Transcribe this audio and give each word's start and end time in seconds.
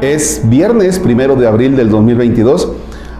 Es 0.00 0.40
viernes 0.44 0.98
primero 0.98 1.36
de 1.36 1.46
abril 1.46 1.76
del 1.76 1.90
2022. 1.90 2.72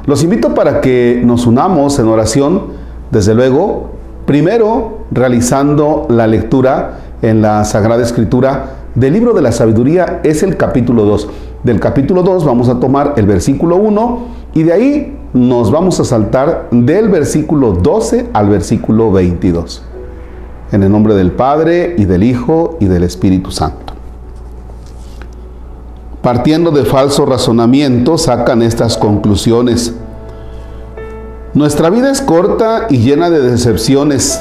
Los 0.07 0.25
invito 0.25 0.55
para 0.55 0.81
que 0.81 1.21
nos 1.23 1.47
unamos 1.47 1.99
en 1.99 2.09
oración, 2.09 2.69
desde 3.11 3.35
luego, 3.35 3.91
primero 4.25 5.01
realizando 5.11 6.07
la 6.09 6.27
lectura 6.27 7.01
en 7.21 7.43
la 7.43 7.67
Sagrada 7.67 8.03
Escritura 8.03 8.77
del 8.95 9.13
libro 9.13 9.35
de 9.35 9.43
la 9.43 9.53
sabiduría, 9.53 10.21
es 10.25 10.43
el 10.43 10.57
capítulo 10.57 11.05
2. 11.05 11.29
Del 11.65 11.81
capítulo 11.81 12.23
2 12.23 12.47
vamos 12.47 12.71
a 12.71 12.81
tomar 12.81 13.13
el 13.19 13.27
versículo 13.27 13.77
1 13.77 14.21
y 14.55 14.63
de 14.63 14.73
ahí 14.73 15.19
nos 15.35 15.71
vamos 15.71 16.01
a 16.01 16.05
saltar 16.05 16.69
del 16.71 17.11
versículo 17.11 17.73
12 17.73 18.31
al 18.33 18.49
versículo 18.49 19.13
22. 19.13 19.83
En 20.73 20.83
el 20.83 20.91
nombre 20.91 21.13
del 21.13 21.33
Padre 21.33 21.95
y 21.99 22.07
del 22.07 22.23
Hijo 22.23 22.79
y 22.81 22.87
del 22.87 23.03
Espíritu 23.03 23.51
Santo 23.51 24.00
partiendo 26.23 26.71
de 26.71 26.85
falso 26.85 27.25
razonamiento, 27.25 28.19
sacan 28.19 28.63
estas 28.63 28.97
conclusiones. 28.97 29.95
Nuestra 31.55 31.91
vida 31.91 32.11
es 32.11 32.21
corta 32.21 32.87
y 32.91 32.99
llena 32.99 33.31
de 33.31 33.41
decepciones. 33.41 34.41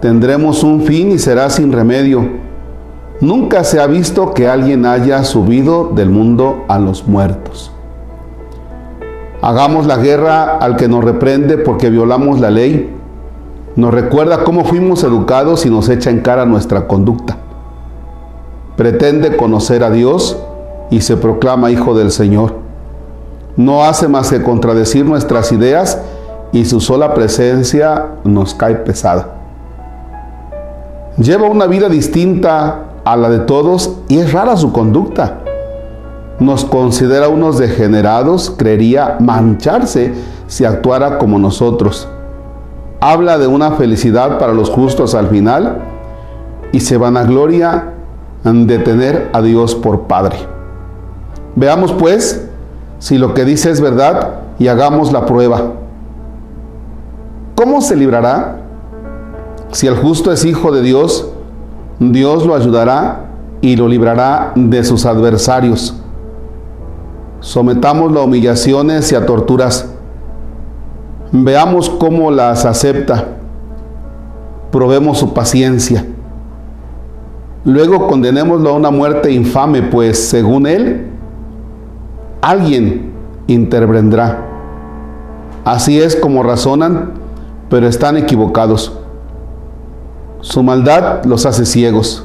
Tendremos 0.00 0.62
un 0.62 0.82
fin 0.82 1.12
y 1.12 1.18
será 1.18 1.50
sin 1.50 1.72
remedio. 1.72 2.28
Nunca 3.20 3.64
se 3.64 3.80
ha 3.80 3.86
visto 3.86 4.34
que 4.34 4.48
alguien 4.48 4.86
haya 4.86 5.24
subido 5.24 5.90
del 5.94 6.10
mundo 6.10 6.64
a 6.68 6.78
los 6.78 7.06
muertos. 7.06 7.72
Hagamos 9.40 9.86
la 9.86 9.96
guerra 9.96 10.58
al 10.58 10.76
que 10.76 10.88
nos 10.88 11.04
reprende 11.04 11.58
porque 11.58 11.90
violamos 11.90 12.40
la 12.40 12.50
ley. 12.50 12.94
Nos 13.76 13.94
recuerda 13.94 14.42
cómo 14.42 14.64
fuimos 14.64 15.04
educados 15.04 15.64
y 15.64 15.70
nos 15.70 15.88
echa 15.88 16.10
en 16.10 16.20
cara 16.20 16.44
nuestra 16.44 16.88
conducta. 16.88 17.36
Pretende 18.76 19.36
conocer 19.36 19.84
a 19.84 19.90
Dios 19.90 20.36
y 20.90 21.00
se 21.00 21.16
proclama 21.16 21.70
hijo 21.70 21.94
del 21.94 22.10
Señor. 22.10 22.54
No 23.56 23.84
hace 23.84 24.08
más 24.08 24.30
que 24.30 24.42
contradecir 24.42 25.04
nuestras 25.04 25.52
ideas 25.52 25.98
y 26.52 26.64
su 26.64 26.80
sola 26.80 27.14
presencia 27.14 28.06
nos 28.24 28.54
cae 28.54 28.76
pesada. 28.76 29.34
Lleva 31.18 31.48
una 31.48 31.66
vida 31.66 31.88
distinta 31.88 32.84
a 33.04 33.16
la 33.16 33.28
de 33.28 33.40
todos 33.40 33.96
y 34.08 34.18
es 34.18 34.32
rara 34.32 34.56
su 34.56 34.72
conducta. 34.72 35.40
Nos 36.38 36.64
considera 36.64 37.28
unos 37.28 37.58
degenerados, 37.58 38.54
creería 38.56 39.16
mancharse 39.18 40.14
si 40.46 40.64
actuara 40.64 41.18
como 41.18 41.38
nosotros. 41.38 42.08
Habla 43.00 43.38
de 43.38 43.48
una 43.48 43.72
felicidad 43.72 44.38
para 44.38 44.52
los 44.52 44.70
justos 44.70 45.14
al 45.14 45.28
final 45.28 45.78
y 46.70 46.80
se 46.80 46.96
vanagloria 46.96 47.94
de 48.44 48.78
tener 48.78 49.30
a 49.32 49.42
Dios 49.42 49.74
por 49.74 50.02
Padre. 50.02 50.57
Veamos 51.58 51.92
pues 51.92 52.48
si 53.00 53.18
lo 53.18 53.34
que 53.34 53.44
dice 53.44 53.68
es 53.72 53.80
verdad 53.80 54.42
y 54.60 54.68
hagamos 54.68 55.10
la 55.10 55.26
prueba. 55.26 55.72
¿Cómo 57.56 57.80
se 57.80 57.96
librará? 57.96 58.60
Si 59.72 59.88
el 59.88 59.96
justo 59.96 60.30
es 60.30 60.44
hijo 60.44 60.70
de 60.70 60.82
Dios, 60.82 61.28
Dios 61.98 62.46
lo 62.46 62.54
ayudará 62.54 63.24
y 63.60 63.74
lo 63.74 63.88
librará 63.88 64.52
de 64.54 64.84
sus 64.84 65.04
adversarios. 65.04 66.00
Sometámoslo 67.40 68.20
a 68.20 68.24
humillaciones 68.24 69.10
y 69.10 69.16
a 69.16 69.26
torturas. 69.26 69.92
Veamos 71.32 71.90
cómo 71.90 72.30
las 72.30 72.66
acepta. 72.66 73.30
Probemos 74.70 75.18
su 75.18 75.34
paciencia. 75.34 76.06
Luego 77.64 78.06
condenémoslo 78.06 78.70
a 78.70 78.74
una 78.74 78.92
muerte 78.92 79.32
infame, 79.32 79.82
pues 79.82 80.28
según 80.28 80.68
él, 80.68 81.17
alguien 82.40 83.12
intervendrá. 83.46 84.44
Así 85.64 86.00
es 86.00 86.16
como 86.16 86.42
razonan, 86.42 87.12
pero 87.68 87.86
están 87.86 88.16
equivocados. 88.16 88.92
Su 90.40 90.62
maldad 90.62 91.24
los 91.24 91.46
hace 91.46 91.66
ciegos, 91.66 92.24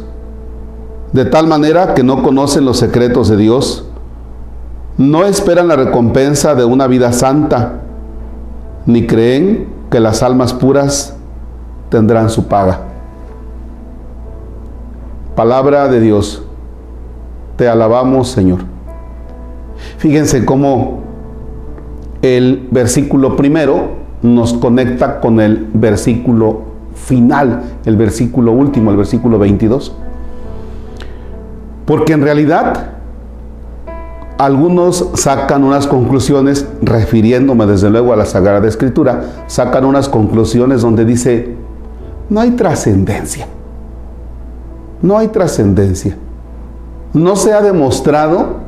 de 1.12 1.26
tal 1.26 1.48
manera 1.48 1.94
que 1.94 2.04
no 2.04 2.24
conocen 2.24 2.66
los 2.66 2.78
secretos 2.78 3.28
de 3.28 3.38
Dios, 3.38 3.86
no 4.98 5.26
esperan 5.26 5.68
la 5.68 5.76
recompensa 5.76 6.54
de 6.54 6.66
una 6.66 6.88
vida 6.88 7.12
santa, 7.12 7.82
ni 8.86 9.08
creen 9.08 9.68
que 9.90 10.00
las 10.00 10.22
almas 10.22 10.54
puras 10.54 11.16
tendrán 11.90 12.30
su 12.30 12.48
paga. 12.48 12.82
Palabra 15.36 15.88
de 15.88 16.00
Dios, 16.00 16.44
te 17.56 17.68
alabamos 17.68 18.30
Señor. 18.30 18.73
Fíjense 19.98 20.46
cómo 20.46 21.02
el 22.22 22.68
versículo 22.72 23.36
primero 23.36 24.04
nos 24.22 24.54
conecta 24.54 25.20
con 25.20 25.40
el 25.42 25.68
versículo 25.74 26.62
final, 26.96 27.62
el 27.86 27.98
versículo 27.98 28.54
último, 28.54 28.92
el 28.92 28.98
versículo 28.98 29.38
22. 29.38 29.94
Porque 31.86 32.14
en 32.14 32.22
realidad 32.22 32.92
algunos 34.38 35.10
sacan 35.16 35.64
unas 35.64 35.86
conclusiones, 35.86 36.68
refiriéndome 36.82 37.66
desde 37.66 37.90
luego 37.90 38.14
a 38.14 38.16
la 38.16 38.26
Sagrada 38.26 38.68
Escritura, 38.68 39.24
sacan 39.48 39.86
unas 39.86 40.10
conclusiones 40.10 40.82
donde 40.82 41.06
dice, 41.06 41.56
no 42.30 42.40
hay 42.40 42.52
trascendencia, 42.52 43.48
no 45.02 45.18
hay 45.18 45.28
trascendencia. 45.28 46.18
No 47.14 47.36
se 47.36 47.54
ha 47.54 47.62
demostrado 47.62 48.63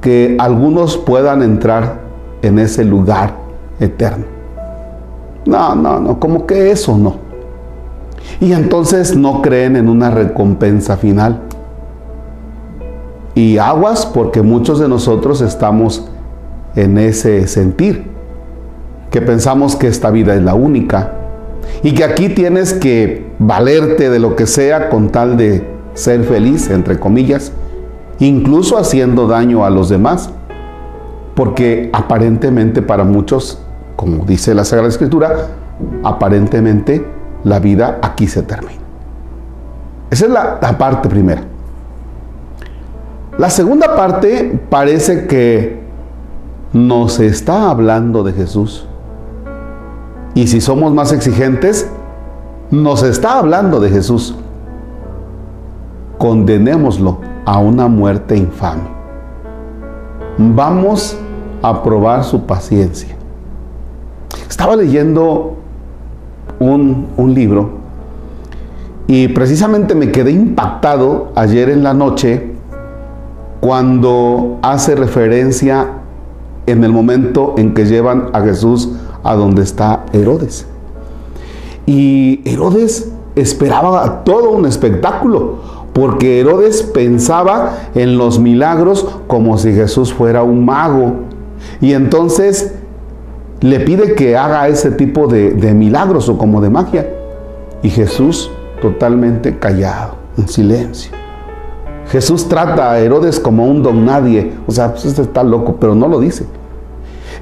que 0.00 0.36
algunos 0.38 0.96
puedan 0.96 1.42
entrar 1.42 2.00
en 2.42 2.58
ese 2.58 2.84
lugar 2.84 3.34
eterno. 3.80 4.24
No, 5.46 5.74
no, 5.74 5.98
no, 6.00 6.20
como 6.20 6.46
que 6.46 6.70
eso 6.70 6.96
no. 6.96 7.16
Y 8.40 8.52
entonces 8.52 9.16
no 9.16 9.42
creen 9.42 9.76
en 9.76 9.88
una 9.88 10.10
recompensa 10.10 10.96
final. 10.96 11.40
Y 13.34 13.58
aguas 13.58 14.04
porque 14.04 14.42
muchos 14.42 14.78
de 14.78 14.88
nosotros 14.88 15.40
estamos 15.40 16.08
en 16.74 16.98
ese 16.98 17.46
sentir, 17.46 18.04
que 19.10 19.22
pensamos 19.22 19.74
que 19.76 19.88
esta 19.88 20.10
vida 20.10 20.34
es 20.34 20.42
la 20.42 20.54
única 20.54 21.12
y 21.82 21.92
que 21.92 22.04
aquí 22.04 22.28
tienes 22.28 22.74
que 22.74 23.26
valerte 23.38 24.10
de 24.10 24.18
lo 24.18 24.36
que 24.36 24.46
sea 24.46 24.88
con 24.88 25.10
tal 25.10 25.36
de 25.36 25.64
ser 25.94 26.24
feliz, 26.24 26.70
entre 26.70 26.98
comillas, 26.98 27.52
incluso 28.18 28.78
haciendo 28.78 29.26
daño 29.26 29.64
a 29.64 29.70
los 29.70 29.88
demás, 29.88 30.30
porque 31.34 31.90
aparentemente 31.92 32.82
para 32.82 33.04
muchos, 33.04 33.60
como 33.96 34.24
dice 34.24 34.54
la 34.54 34.64
Sagrada 34.64 34.88
Escritura, 34.88 35.48
aparentemente 36.02 37.06
la 37.44 37.60
vida 37.60 37.98
aquí 38.02 38.26
se 38.26 38.42
termina. 38.42 38.80
Esa 40.10 40.24
es 40.24 40.30
la, 40.32 40.58
parte 40.78 41.08
primera. 41.08 41.42
La 43.36 43.50
segunda 43.50 43.94
parte 43.94 44.60
parece 44.68 45.26
que 45.26 45.80
nos 46.72 47.20
está 47.20 47.70
hablando 47.70 48.24
de 48.24 48.32
Jesús. 48.32 48.86
Y 50.34 50.48
si 50.48 50.60
somos 50.60 50.92
más 50.92 51.12
exigentes, 51.12 51.88
nos 52.70 53.02
está 53.02 53.38
hablando 53.38 53.80
de 53.80 53.90
Jesús. 53.90 54.34
Condenémoslo 56.16 57.27
a 57.48 57.56
una 57.60 57.88
muerte 57.88 58.36
infame. 58.36 58.82
Vamos 60.36 61.16
a 61.62 61.82
probar 61.82 62.22
su 62.22 62.44
paciencia. 62.44 63.16
Estaba 64.46 64.76
leyendo 64.76 65.56
un, 66.58 67.06
un 67.16 67.32
libro 67.32 67.70
y 69.06 69.28
precisamente 69.28 69.94
me 69.94 70.12
quedé 70.12 70.30
impactado 70.30 71.32
ayer 71.36 71.70
en 71.70 71.82
la 71.82 71.94
noche 71.94 72.52
cuando 73.60 74.58
hace 74.60 74.94
referencia 74.94 75.92
en 76.66 76.84
el 76.84 76.92
momento 76.92 77.54
en 77.56 77.72
que 77.72 77.86
llevan 77.86 78.28
a 78.34 78.42
Jesús 78.42 78.90
a 79.24 79.34
donde 79.36 79.62
está 79.62 80.04
Herodes. 80.12 80.66
Y 81.86 82.42
Herodes 82.44 83.10
esperaba 83.36 84.22
todo 84.24 84.50
un 84.50 84.66
espectáculo, 84.66 85.77
porque 85.98 86.38
Herodes 86.38 86.84
pensaba 86.84 87.76
en 87.96 88.18
los 88.18 88.38
milagros 88.38 89.04
como 89.26 89.58
si 89.58 89.72
Jesús 89.72 90.14
fuera 90.14 90.44
un 90.44 90.64
mago. 90.64 91.12
Y 91.80 91.92
entonces 91.92 92.72
le 93.60 93.80
pide 93.80 94.14
que 94.14 94.36
haga 94.36 94.68
ese 94.68 94.92
tipo 94.92 95.26
de, 95.26 95.50
milagros 95.74 96.28
o 96.28 96.38
como 96.38 96.60
de 96.60 96.70
magia. 96.70 97.10
Y 97.82 97.90
Jesús 97.90 98.48
totalmente 98.80 99.58
callado, 99.58 100.14
en 100.36 100.46
silencio. 100.46 101.10
Jesús 102.12 102.48
trata 102.48 102.92
a 102.92 103.00
Herodes 103.00 103.40
como 103.40 103.66
un 103.66 103.82
don 103.82 104.04
nadie. 104.04 104.52
O 104.68 104.70
sea, 104.70 104.92
pues 104.92 105.04
este 105.04 105.22
está 105.22 105.42
loco, 105.42 105.78
pero 105.80 105.96
no 105.96 106.06
lo 106.06 106.20
dice. 106.20 106.46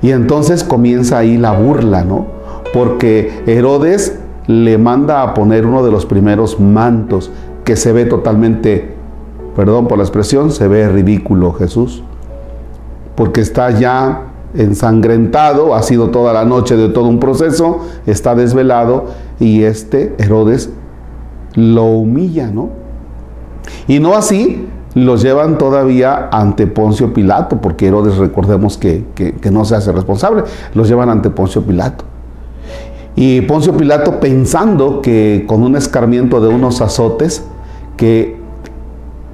Y 0.00 0.12
entonces 0.12 0.64
comienza 0.64 1.18
ahí 1.18 1.36
la 1.36 1.52
burla, 1.52 2.04
¿no? 2.04 2.24
Porque 2.72 3.42
Herodes 3.46 4.18
le 4.46 4.78
manda 4.78 5.22
a 5.22 5.34
poner 5.34 5.66
uno 5.66 5.84
de 5.84 5.90
los 5.90 6.06
primeros 6.06 6.58
mantos 6.58 7.30
que 7.66 7.76
se 7.76 7.92
ve 7.92 8.06
totalmente, 8.06 8.94
perdón 9.54 9.88
por 9.88 9.98
la 9.98 10.04
expresión, 10.04 10.52
se 10.52 10.68
ve 10.68 10.88
ridículo 10.88 11.52
Jesús. 11.52 12.02
porque 13.16 13.40
está 13.40 13.70
ya 13.70 14.24
ensangrentado, 14.54 15.74
ha 15.74 15.82
sido 15.82 16.10
toda 16.10 16.34
la 16.34 16.44
noche 16.44 16.76
de 16.76 16.90
todo 16.90 17.06
un 17.06 17.18
proceso, 17.18 17.80
está 18.06 18.34
desvelado 18.34 19.06
y 19.40 19.62
este 19.62 20.14
Herodes 20.18 20.70
lo 21.54 21.84
humilla, 21.84 22.50
¿no? 22.50 22.68
Y 23.88 24.00
no 24.00 24.14
así, 24.14 24.66
los 24.94 25.22
llevan 25.22 25.56
todavía 25.58 26.28
ante 26.30 26.66
Poncio 26.66 27.14
Pilato, 27.14 27.60
porque 27.60 27.88
Herodes 27.88 28.18
recordemos 28.18 28.76
que, 28.76 29.04
que, 29.14 29.50
no 29.50 29.64
se 29.64 29.76
hace 29.76 29.92
responsable, 29.92 30.44
los 30.74 30.88
llevan 30.88 31.08
ante 31.08 31.30
Poncio 31.30 31.62
Pilato. 31.62 32.04
Y 33.14 33.40
Poncio 33.42 33.74
Pilato 33.74 34.20
pensando 34.20 35.00
que 35.00 35.44
con 35.46 35.62
un 35.62 35.74
escarmiento 35.74 36.40
de 36.40 36.48
unos 36.48 36.82
azotes, 36.82 37.42
que 37.96 38.36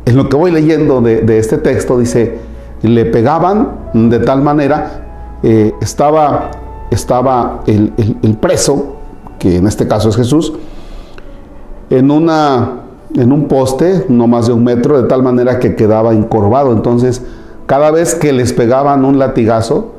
en 0.04 0.16
lo 0.16 0.28
que 0.28 0.36
voy 0.36 0.50
leyendo 0.50 1.00
de, 1.00 1.38
este 1.38 1.58
texto 1.58 1.98
dice, 1.98 2.38
le 2.82 3.04
pegaban 3.04 3.90
de 3.92 4.18
tal 4.18 4.42
manera, 4.42 5.38
eh, 5.42 5.72
estaba, 5.80 6.50
estaba 6.90 7.62
el, 7.66 7.92
preso, 8.40 8.96
que 9.38 9.56
en 9.56 9.66
este 9.66 9.86
caso 9.86 10.08
es 10.08 10.16
Jesús, 10.16 10.52
en 11.90 12.10
una 12.10 12.78
en 13.14 13.30
un 13.30 13.46
poste, 13.46 14.06
no 14.08 14.26
más 14.26 14.46
de 14.46 14.54
un 14.54 14.64
metro, 14.64 15.00
de 15.00 15.06
tal 15.06 15.22
manera 15.22 15.58
que 15.58 15.76
quedaba 15.76 16.14
encorvado. 16.14 16.72
Entonces, 16.72 17.22
cada 17.66 17.90
vez 17.90 18.14
que 18.14 18.32
les 18.32 18.54
pegaban 18.54 19.04
un 19.04 19.18
latigazo, 19.18 19.92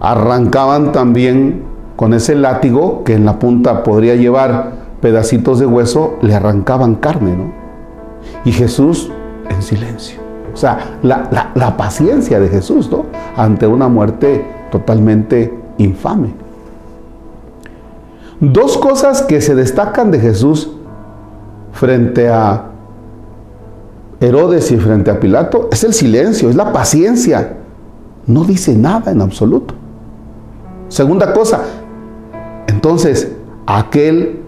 arrancaban 0.00 0.92
también 0.92 1.62
con 1.96 2.12
ese 2.12 2.34
látigo, 2.34 3.04
que 3.04 3.14
en 3.14 3.24
la 3.24 3.38
punta 3.38 3.82
podría 3.82 4.16
llevar 4.16 4.72
pedacitos 5.00 5.58
de 5.58 5.66
hueso, 5.66 6.18
le 6.20 6.34
arrancaban 6.34 6.96
carne, 6.96 7.36
¿no? 7.36 7.59
Y 8.44 8.52
Jesús 8.52 9.10
en 9.48 9.62
silencio. 9.62 10.20
O 10.52 10.56
sea, 10.56 10.98
la, 11.02 11.52
la 11.54 11.76
paciencia 11.76 12.40
de 12.40 12.48
Jesús, 12.48 12.90
¿no? 12.90 13.06
Ante 13.36 13.66
una 13.66 13.88
muerte 13.88 14.44
totalmente 14.70 15.54
infame. 15.78 16.34
Dos 18.40 18.78
cosas 18.78 19.22
que 19.22 19.40
se 19.40 19.54
destacan 19.54 20.10
de 20.10 20.18
Jesús 20.18 20.70
frente 21.72 22.28
a 22.28 22.70
Herodes 24.20 24.70
y 24.70 24.76
frente 24.76 25.10
a 25.10 25.20
Pilato 25.20 25.68
es 25.70 25.84
el 25.84 25.94
silencio, 25.94 26.48
es 26.48 26.56
la 26.56 26.72
paciencia. 26.72 27.56
No 28.26 28.44
dice 28.44 28.74
nada 28.74 29.12
en 29.12 29.20
absoluto. 29.20 29.74
Segunda 30.88 31.32
cosa, 31.32 31.62
entonces 32.66 33.32
aquel 33.66 34.40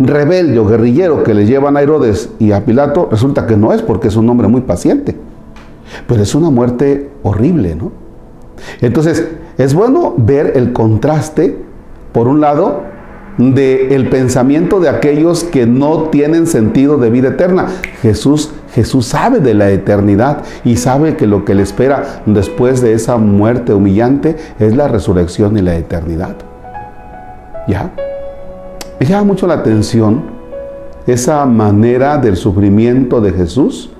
rebelde 0.00 0.58
o 0.58 0.66
guerrillero 0.66 1.22
que 1.22 1.34
le 1.34 1.46
llevan 1.46 1.76
a 1.76 1.82
Herodes 1.82 2.30
y 2.38 2.52
a 2.52 2.64
Pilato 2.64 3.08
resulta 3.10 3.46
que 3.46 3.56
no 3.56 3.72
es 3.72 3.82
porque 3.82 4.08
es 4.08 4.16
un 4.16 4.28
hombre 4.28 4.48
muy 4.48 4.62
paciente. 4.62 5.14
Pero 6.06 6.22
es 6.22 6.34
una 6.34 6.50
muerte 6.50 7.10
horrible, 7.22 7.74
¿no? 7.74 7.92
Entonces, 8.80 9.28
es 9.58 9.74
bueno 9.74 10.14
ver 10.16 10.52
el 10.56 10.72
contraste, 10.72 11.56
por 12.12 12.28
un 12.28 12.40
lado, 12.40 12.82
del 13.38 13.92
el 13.92 14.08
pensamiento 14.08 14.80
de 14.80 14.88
aquellos 14.88 15.44
que 15.44 15.66
no 15.66 16.04
tienen 16.04 16.46
sentido 16.46 16.98
de 16.98 17.10
vida 17.10 17.28
eterna. 17.28 17.68
Jesús, 18.02 18.52
Jesús 18.72 19.06
sabe 19.06 19.40
de 19.40 19.54
la 19.54 19.70
eternidad 19.70 20.42
y 20.64 20.76
sabe 20.76 21.16
que 21.16 21.26
lo 21.26 21.44
que 21.44 21.54
le 21.54 21.62
espera 21.62 22.22
después 22.26 22.80
de 22.80 22.92
esa 22.92 23.16
muerte 23.16 23.72
humillante 23.72 24.36
es 24.58 24.76
la 24.76 24.88
resurrección 24.88 25.56
y 25.56 25.62
la 25.62 25.76
eternidad. 25.76 26.36
¿Ya? 27.66 27.92
Me 29.00 29.06
llama 29.06 29.24
mucho 29.24 29.46
la 29.48 29.54
atención 29.54 30.22
esa 31.06 31.44
manera 31.46 32.18
del 32.18 32.36
sufrimiento 32.36 33.20
de 33.20 33.32
Jesús 33.32 33.90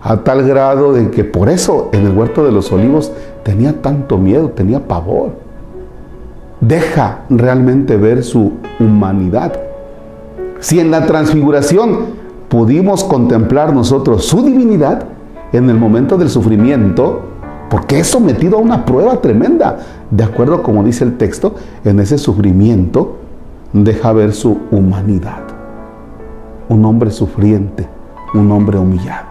a 0.00 0.16
tal 0.24 0.44
grado 0.46 0.92
de 0.92 1.10
que 1.10 1.22
por 1.22 1.48
eso 1.48 1.90
en 1.92 2.06
el 2.06 2.16
huerto 2.16 2.44
de 2.44 2.50
los 2.50 2.72
olivos 2.72 3.12
tenía 3.44 3.80
tanto 3.80 4.18
miedo, 4.18 4.48
tenía 4.50 4.88
pavor 4.88 5.48
deja 6.60 7.20
realmente 7.30 7.96
ver 7.96 8.22
su 8.22 8.52
humanidad. 8.80 9.52
Si 10.60 10.80
en 10.80 10.90
la 10.90 11.06
transfiguración 11.06 12.18
pudimos 12.48 13.04
contemplar 13.04 13.72
nosotros 13.72 14.24
su 14.24 14.42
divinidad, 14.42 15.04
en 15.52 15.70
el 15.70 15.76
momento 15.76 16.18
del 16.18 16.28
sufrimiento, 16.28 17.22
porque 17.70 18.00
es 18.00 18.06
sometido 18.06 18.58
a 18.58 18.60
una 18.60 18.84
prueba 18.84 19.20
tremenda, 19.20 19.78
de 20.10 20.24
acuerdo 20.24 20.62
como 20.62 20.82
dice 20.82 21.04
el 21.04 21.16
texto, 21.16 21.54
en 21.84 22.00
ese 22.00 22.18
sufrimiento 22.18 23.16
deja 23.72 24.12
ver 24.12 24.32
su 24.32 24.58
humanidad. 24.70 25.42
Un 26.68 26.84
hombre 26.84 27.10
sufriente, 27.10 27.88
un 28.34 28.50
hombre 28.50 28.78
humillado. 28.78 29.26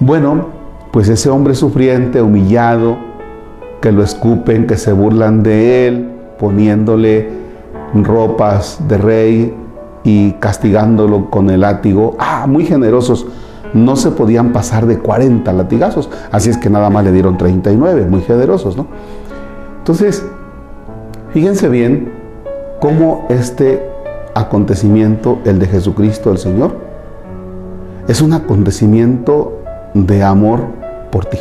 Bueno, 0.00 0.46
pues 0.90 1.08
ese 1.08 1.30
hombre 1.30 1.54
sufriente, 1.54 2.20
humillado, 2.22 2.96
que 3.80 3.92
lo 3.92 4.02
escupen, 4.02 4.66
que 4.66 4.76
se 4.76 4.92
burlan 4.92 5.42
de 5.42 5.88
él, 5.88 6.10
poniéndole 6.38 7.30
ropas 7.94 8.80
de 8.88 8.98
rey 8.98 9.54
y 10.04 10.32
castigándolo 10.32 11.30
con 11.30 11.50
el 11.50 11.60
látigo. 11.60 12.16
Ah, 12.18 12.46
muy 12.48 12.64
generosos. 12.64 13.26
No 13.74 13.96
se 13.96 14.10
podían 14.10 14.52
pasar 14.52 14.86
de 14.86 14.98
40 14.98 15.52
latigazos. 15.52 16.10
Así 16.30 16.50
es 16.50 16.58
que 16.58 16.68
nada 16.68 16.90
más 16.90 17.04
le 17.04 17.12
dieron 17.12 17.38
39, 17.38 18.06
muy 18.06 18.20
generosos, 18.20 18.76
¿no? 18.76 18.86
Entonces, 19.78 20.24
fíjense 21.32 21.68
bien 21.68 22.21
cómo 22.82 23.26
este 23.28 23.88
acontecimiento, 24.34 25.38
el 25.44 25.60
de 25.60 25.68
Jesucristo 25.68 26.32
el 26.32 26.38
Señor, 26.38 26.76
es 28.08 28.20
un 28.20 28.32
acontecimiento 28.32 29.62
de 29.94 30.24
amor 30.24 30.62
por 31.12 31.26
ti. 31.26 31.38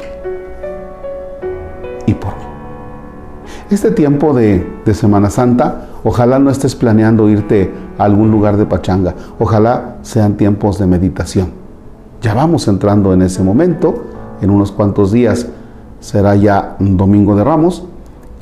Este 3.72 3.90
tiempo 3.90 4.34
de, 4.34 4.68
Semana 4.94 5.30
Santa, 5.30 5.88
ojalá 6.04 6.38
no 6.38 6.52
estés 6.52 6.76
planeando 6.76 7.30
irte 7.30 7.72
a 7.98 8.04
algún 8.04 8.30
lugar 8.30 8.58
de 8.58 8.66
pachanga, 8.66 9.16
ojalá 9.40 9.96
sean 10.02 10.36
tiempos 10.36 10.78
de 10.78 10.86
meditación. 10.86 11.52
Ya 12.22 12.34
vamos 12.34 12.68
entrando 12.68 13.14
en 13.14 13.22
ese 13.22 13.42
momento, 13.42 14.04
en 14.42 14.50
unos 14.52 14.72
cuantos 14.74 15.12
días 15.12 15.48
será 16.02 16.36
ya 16.36 16.76
domingo 16.80 17.36
de 17.36 17.46
ramos 17.46 17.86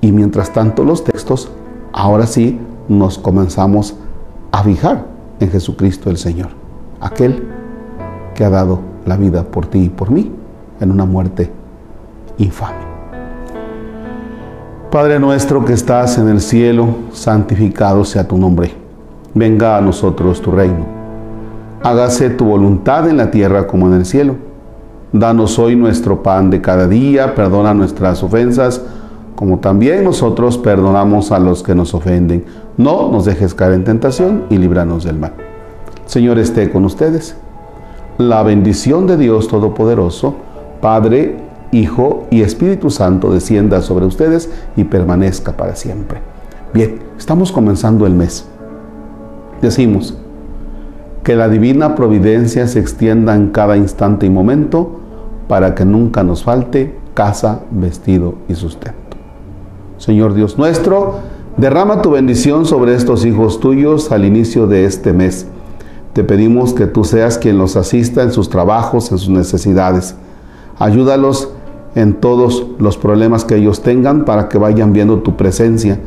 y 0.01 0.11
mientras 0.11 0.51
tanto 0.51 0.83
los 0.83 1.03
textos, 1.03 1.49
ahora 1.93 2.25
sí 2.25 2.59
nos 2.89 3.17
comenzamos 3.17 3.95
a 4.51 4.63
fijar 4.63 5.05
en 5.39 5.49
Jesucristo 5.49 6.09
el 6.09 6.17
Señor, 6.17 6.49
aquel 6.99 7.47
que 8.35 8.43
ha 8.43 8.49
dado 8.49 8.79
la 9.05 9.15
vida 9.15 9.43
por 9.43 9.67
ti 9.67 9.83
y 9.83 9.89
por 9.89 10.11
mí 10.11 10.31
en 10.81 10.91
una 10.91 11.05
muerte 11.05 11.51
infame. 12.37 12.89
Padre 14.91 15.19
nuestro 15.19 15.63
que 15.63 15.73
estás 15.73 16.17
en 16.17 16.27
el 16.27 16.41
cielo, 16.41 16.87
santificado 17.13 18.03
sea 18.03 18.27
tu 18.27 18.37
nombre. 18.37 18.73
Venga 19.35 19.77
a 19.77 19.81
nosotros 19.81 20.41
tu 20.41 20.51
reino. 20.51 20.85
Hágase 21.83 22.31
tu 22.31 22.45
voluntad 22.45 23.07
en 23.07 23.17
la 23.17 23.29
tierra 23.29 23.67
como 23.67 23.87
en 23.87 23.93
el 23.93 24.05
cielo. 24.05 24.35
Danos 25.13 25.59
hoy 25.59 25.75
nuestro 25.75 26.23
pan 26.23 26.49
de 26.49 26.59
cada 26.59 26.87
día, 26.87 27.35
perdona 27.35 27.73
nuestras 27.73 28.23
ofensas, 28.23 28.81
como 29.39 29.59
también 29.59 30.03
nosotros 30.03 30.57
perdonamos 30.57 31.31
a 31.31 31.39
los 31.39 31.63
que 31.63 31.73
nos 31.73 31.93
ofenden. 31.93 32.43
No 32.75 33.09
nos 33.09 33.23
dejes 33.23 33.53
caer 33.53 33.71
en 33.71 33.85
tentación 33.85 34.43
y 34.49 34.57
líbranos 34.57 35.05
del 35.05 35.17
mal. 35.17 35.31
Señor 36.07 36.39
esté 36.39 36.69
con 36.69 36.83
ustedes. 36.83 37.37
La 38.17 38.43
bendición 38.43 39.07
de 39.07 39.15
Dios 39.15 39.47
Todopoderoso, 39.47 40.35
Padre, 40.81 41.37
Hijo 41.71 42.27
y 42.29 42.41
Espíritu 42.41 42.89
Santo 42.89 43.31
descienda 43.31 43.81
sobre 43.81 44.05
ustedes 44.07 44.49
y 44.75 44.83
permanezca 44.83 45.53
para 45.53 45.77
siempre. 45.77 46.19
Bien, 46.73 46.99
estamos 47.17 47.53
comenzando 47.53 48.05
el 48.05 48.15
mes. 48.15 48.45
Decimos, 49.61 50.17
que 51.23 51.37
la 51.37 51.47
divina 51.47 51.95
providencia 51.95 52.67
se 52.67 52.79
extienda 52.81 53.35
en 53.35 53.51
cada 53.51 53.77
instante 53.77 54.25
y 54.25 54.29
momento 54.29 54.99
para 55.47 55.75
que 55.75 55.85
nunca 55.85 56.23
nos 56.25 56.43
falte 56.43 56.93
casa, 57.13 57.61
vestido 57.71 58.35
y 58.49 58.55
sustento. 58.55 58.98
Señor 59.99 60.33
Dios 60.33 60.57
nuestro, 60.57 61.15
derrama 61.57 62.01
tu 62.01 62.11
bendición 62.11 62.65
sobre 62.65 62.95
estos 62.95 63.25
hijos 63.25 63.59
tuyos 63.59 64.13
al 64.13 64.23
inicio 64.23 64.65
de 64.65 64.85
este 64.85 65.11
mes. 65.11 65.45
Te 66.13 66.23
pedimos 66.23 66.73
que 66.73 66.87
tú 66.87 67.03
seas 67.03 67.37
quien 67.37 67.57
los 67.57 67.75
asista 67.75 68.23
en 68.23 68.31
sus 68.31 68.49
trabajos, 68.49 69.11
en 69.11 69.17
sus 69.17 69.29
necesidades. 69.29 70.15
Ayúdalos 70.79 71.49
en 71.95 72.13
todos 72.13 72.65
los 72.79 72.97
problemas 72.97 73.43
que 73.43 73.57
ellos 73.57 73.83
tengan 73.83 74.23
para 74.23 74.47
que 74.47 74.57
vayan 74.57 74.93
viendo 74.93 75.19
tu 75.19 75.35
presencia. 75.35 75.99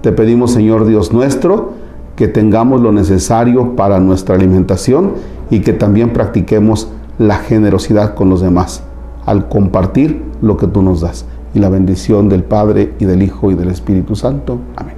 Te 0.00 0.12
pedimos, 0.12 0.52
Señor 0.52 0.86
Dios 0.86 1.12
nuestro, 1.12 1.72
que 2.16 2.28
tengamos 2.28 2.80
lo 2.80 2.90
necesario 2.90 3.76
para 3.76 4.00
nuestra 4.00 4.34
alimentación 4.34 5.12
y 5.50 5.60
que 5.60 5.74
también 5.74 6.14
practiquemos 6.14 6.88
la 7.18 7.36
generosidad 7.36 8.14
con 8.14 8.30
los 8.30 8.40
demás 8.40 8.82
al 9.26 9.48
compartir 9.48 10.22
lo 10.40 10.56
que 10.56 10.68
tú 10.68 10.80
nos 10.80 11.02
das. 11.02 11.26
Y 11.56 11.58
la 11.58 11.70
bendición 11.70 12.28
del 12.28 12.44
Padre 12.44 12.92
y 12.98 13.06
del 13.06 13.22
Hijo 13.22 13.50
y 13.50 13.54
del 13.54 13.70
Espíritu 13.70 14.14
Santo. 14.14 14.60
Amén. 14.76 14.94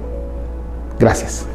Gracias. 0.99 1.47